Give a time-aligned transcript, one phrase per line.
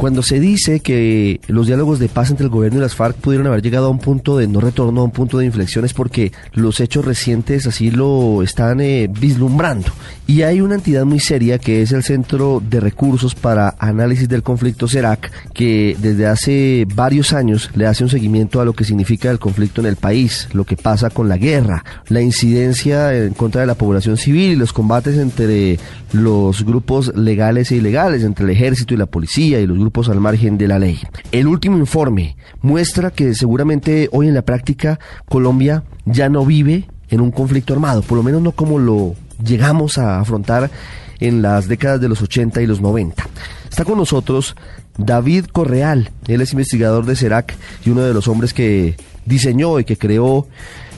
[0.00, 3.46] Cuando se dice que los diálogos de paz entre el gobierno y las FARC pudieron
[3.48, 6.32] haber llegado a un punto de no retorno, a un punto de inflexión, es porque
[6.54, 9.88] los hechos recientes así lo están eh, vislumbrando.
[10.26, 14.42] Y hay una entidad muy seria que es el Centro de Recursos para Análisis del
[14.42, 19.30] Conflicto CERAC, que desde hace varios años le hace un seguimiento a lo que significa
[19.30, 23.60] el conflicto en el país, lo que pasa con la guerra, la incidencia en contra
[23.60, 25.78] de la población civil y los combates entre
[26.12, 30.20] los grupos legales e ilegales, entre el ejército y la policía y los grupos al
[30.20, 31.00] margen de la ley.
[31.32, 37.20] El último informe muestra que seguramente hoy en la práctica Colombia ya no vive en
[37.20, 40.70] un conflicto armado, por lo menos no como lo llegamos a afrontar
[41.18, 43.26] en las décadas de los 80 y los 90.
[43.68, 44.56] Está con nosotros
[44.96, 47.54] David Correal, él es investigador de CERAC
[47.84, 50.46] y uno de los hombres que diseñó y que creó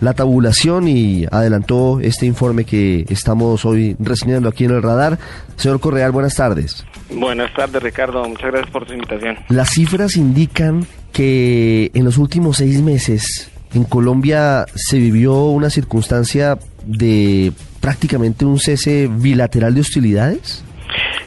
[0.00, 5.18] la tabulación y adelantó este informe que estamos hoy reseñando aquí en el radar.
[5.56, 6.84] Señor Correal, buenas tardes.
[7.16, 8.28] Buenas tardes, Ricardo.
[8.28, 9.38] Muchas gracias por su invitación.
[9.48, 16.58] Las cifras indican que en los últimos seis meses en Colombia se vivió una circunstancia
[16.84, 20.64] de prácticamente un cese bilateral de hostilidades.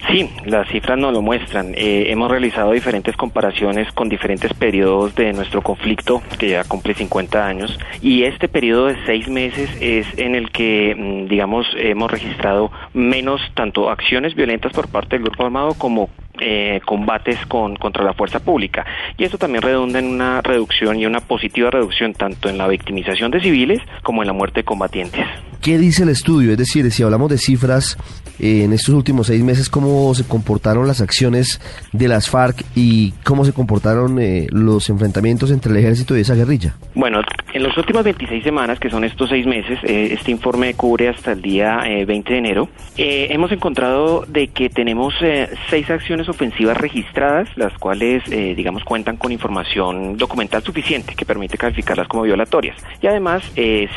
[0.10, 1.74] Sí, las cifras nos lo muestran.
[1.76, 7.46] Eh, hemos realizado diferentes comparaciones con diferentes periodos de nuestro conflicto, que ya cumple 50
[7.46, 12.72] años, y este periodo de seis meses es en el que, mm, digamos, hemos registrado
[12.94, 18.14] menos tanto acciones violentas por parte del grupo armado como eh, combates con, contra la
[18.14, 18.86] fuerza pública.
[19.18, 23.32] Y esto también redunda en una reducción y una positiva reducción tanto en la victimización
[23.32, 25.26] de civiles como en la muerte de combatientes.
[25.62, 26.52] ¿Qué dice el estudio?
[26.52, 27.98] Es decir, si hablamos de cifras,
[28.40, 31.60] eh, en estos últimos seis meses, ¿cómo se comportaron las acciones
[31.92, 36.36] de las FARC y cómo se comportaron eh, los enfrentamientos entre el ejército y esa
[36.36, 36.76] guerrilla?
[36.94, 37.22] Bueno,
[37.54, 41.32] en las últimas 26 semanas, que son estos seis meses, eh, este informe cubre hasta
[41.32, 45.14] el día 20 de enero, hemos encontrado de que tenemos
[45.70, 52.08] seis acciones ofensivas registradas, las cuales, digamos, cuentan con información documental suficiente que permite calificarlas
[52.08, 52.78] como violatorias.
[53.02, 53.44] Y además,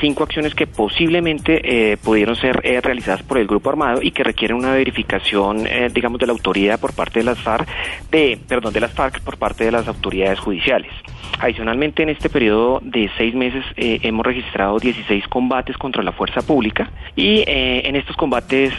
[0.01, 4.23] cinco acciones que posiblemente eh, pudieron ser eh, realizadas por el grupo armado y que
[4.23, 7.69] requieren una verificación, eh, digamos, de la autoridad por parte de las FARC,
[8.11, 10.93] de, perdón, de las FARC por parte de las autoridades judiciales.
[11.39, 16.91] Adicionalmente, en este periodo de seis meses hemos registrado 16 combates contra la fuerza pública
[17.17, 18.75] y en estos combates,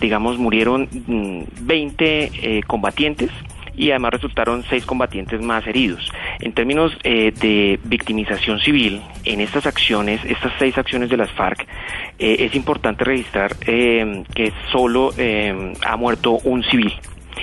[0.00, 3.30] digamos, murieron 20 mm, combatientes
[3.76, 6.10] y además resultaron seis combatientes más heridos.
[6.40, 11.66] En términos eh, de victimización civil, en estas acciones, estas seis acciones de las FARC,
[12.18, 15.12] eh, es importante registrar eh, que solo
[15.84, 16.92] ha muerto un civil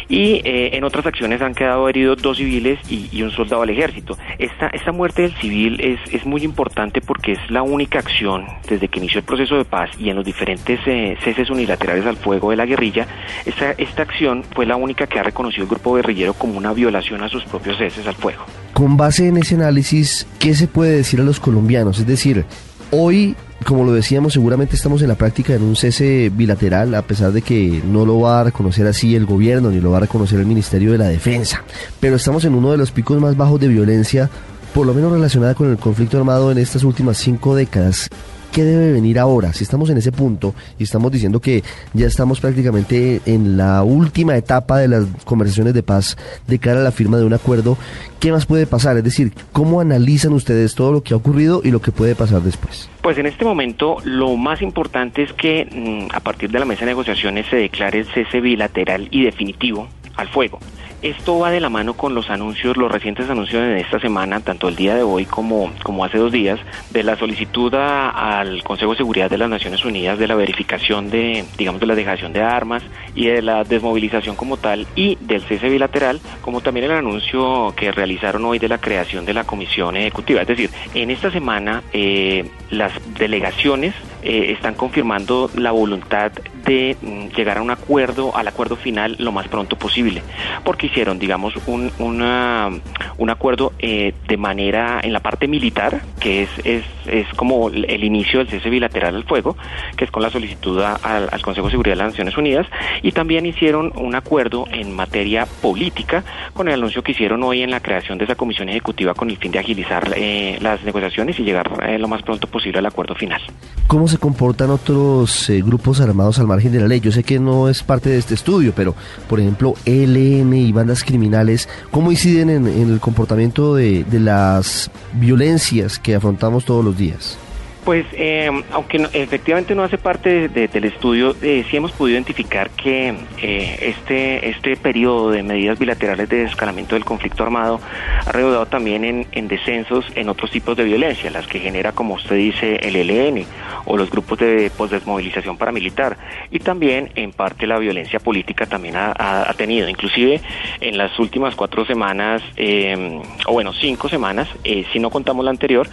[0.10, 4.18] y eh, en otras acciones han quedado heridos dos civiles y, un soldado del ejército.
[4.38, 8.88] Esta, esta muerte del civil es, es, muy importante porque es la única acción desde
[8.88, 12.50] que inició el proceso de paz y en los diferentes eh, ceses unilaterales al fuego
[12.50, 13.08] de la guerrilla,
[13.46, 17.24] esta, esta acción fue la única que ha reconocido el grupo guerrillero como una violación
[17.24, 18.44] a sus propios ceses al fuego.
[18.74, 22.00] Con base en ese análisis, ¿qué se puede decir a los colombianos?
[22.00, 22.46] Es decir,
[22.94, 27.32] hoy como lo decíamos, seguramente estamos en la práctica en un cese bilateral, a pesar
[27.32, 30.40] de que no lo va a reconocer así el gobierno ni lo va a reconocer
[30.40, 31.64] el Ministerio de la Defensa.
[32.00, 34.30] Pero estamos en uno de los picos más bajos de violencia,
[34.74, 38.10] por lo menos relacionada con el conflicto armado en estas últimas cinco décadas.
[38.54, 39.52] ¿Qué debe venir ahora?
[39.52, 44.38] Si estamos en ese punto y estamos diciendo que ya estamos prácticamente en la última
[44.38, 46.16] etapa de las conversaciones de paz
[46.46, 47.80] de cara a la firma de un acuerdo,
[48.20, 48.96] ¿qué más puede pasar?
[48.98, 52.44] Es decir, ¿cómo analizan ustedes todo lo que ha ocurrido y lo que puede pasar
[52.44, 52.92] después?
[53.02, 56.82] Pues en este momento lo más importante es que mm, a partir de la mesa
[56.82, 60.60] de negociaciones se declare el cese bilateral y definitivo al fuego.
[61.04, 64.70] Esto va de la mano con los anuncios, los recientes anuncios de esta semana, tanto
[64.70, 66.62] el día de hoy como, como hace dos días,
[66.92, 71.44] de la solicitud al Consejo de Seguridad de las Naciones Unidas de la verificación de,
[71.58, 72.84] digamos, de la dejación de armas
[73.16, 77.92] y de la desmovilización como tal y del cese bilateral, como también el anuncio que
[77.92, 80.40] realizaron hoy de la creación de la Comisión Ejecutiva.
[80.44, 86.32] Es decir, en esta semana eh, las delegaciones eh, están confirmando la voluntad
[86.66, 90.22] de mm, llegar a un acuerdo, al acuerdo final lo más pronto posible,
[90.64, 92.70] porque hicieron, digamos, un, una,
[93.18, 98.04] un acuerdo eh, de manera en la parte militar, que es, es, es como el
[98.04, 99.56] inicio del cese bilateral al fuego,
[99.96, 102.68] que es con la solicitud al, al Consejo de Seguridad de las Naciones Unidas,
[103.02, 106.24] y también hicieron un acuerdo en materia política
[106.54, 109.38] con el anuncio que hicieron hoy en la creación de esa comisión ejecutiva con el
[109.38, 113.16] fin de agilizar eh, las negociaciones y llegar eh, lo más pronto posible al acuerdo
[113.16, 113.42] final.
[113.88, 117.00] ¿Cómo se comportan otros eh, grupos armados al margen de la ley?
[117.00, 118.96] Yo sé que no es parte de este estudio, pero
[119.28, 126.00] por ejemplo, ELN y bandas criminales, ¿cómo inciden en, el comportamiento de, de las violencias
[126.00, 127.38] que afrontamos todos los días?
[127.84, 131.92] Pues, eh, aunque no, efectivamente no hace parte de, de, del estudio, eh, sí hemos
[131.92, 137.82] podido identificar que eh, este este periodo de medidas bilaterales de escalamiento del conflicto armado
[138.26, 142.14] ha recaudado también en, en, descensos en otros tipos de violencia, las que genera, como
[142.14, 143.46] usted dice, el ELN
[143.86, 146.18] o los grupos de posdesmovilización paramilitar,
[146.52, 150.42] y también en parte la violencia política también ha, tenido, inclusive
[150.82, 155.52] en las últimas cuatro semanas, eh, o bueno, cinco semanas, eh, si no contamos la
[155.52, 155.88] anterior,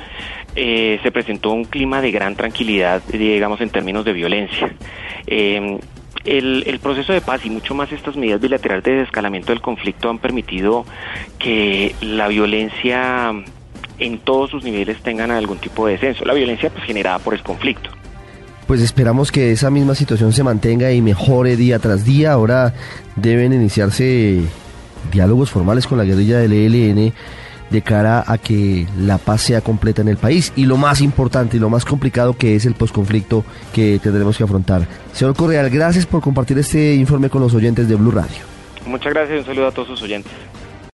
[0.57, 4.75] eh, se presentó un clima de gran tranquilidad, digamos, en términos de violencia.
[5.27, 5.79] Eh,
[6.25, 10.11] el, el, proceso de paz y mucho más estas medidas bilaterales de desescalamiento del conflicto
[10.11, 10.85] han permitido
[11.39, 13.33] que la violencia
[14.01, 16.25] en todos sus niveles tengan algún tipo de descenso.
[16.25, 17.91] La violencia pues generada por el conflicto.
[18.67, 22.33] Pues esperamos que esa misma situación se mantenga y mejore día tras día.
[22.33, 22.75] Ahora
[23.17, 24.43] deben iniciarse
[25.13, 27.13] diálogos formales con la guerrilla del ELN
[27.71, 31.57] de cara a que la paz sea completa en el país y lo más importante
[31.57, 34.87] y lo más complicado que es el posconflicto que tendremos que afrontar.
[35.13, 38.39] Señor Correal, gracias por compartir este informe con los oyentes de Blue Radio.
[38.87, 40.33] Muchas gracias y un saludo a todos sus oyentes.